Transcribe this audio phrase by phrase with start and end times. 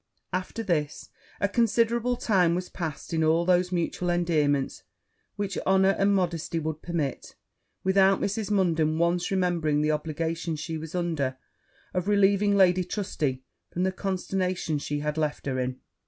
[0.33, 4.81] After this a considerable time was passed in all those mutual endearments
[5.35, 7.35] which honour and modesty would permit,
[7.83, 8.49] without Mrs.
[8.49, 11.37] Munden once remembering the obligations she was under
[11.93, 15.79] of relieving Lady Trusty from the consternation she had left her in.